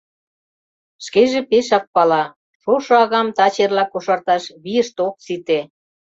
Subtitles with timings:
[1.05, 2.23] Шкеже пешак пала:
[2.61, 5.59] шошо агам таче-эрла кошарташ вийышт ок сите.